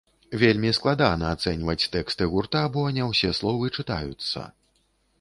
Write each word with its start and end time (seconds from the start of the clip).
Вельмі 0.43 0.71
складана 0.77 1.25
ацэньваць 1.37 1.89
тэксты 1.97 2.31
гурта, 2.33 2.65
бо 2.79 2.89
не 2.99 3.09
ўсе 3.13 3.33
словы 3.41 3.73
чытаюцца. 3.77 4.53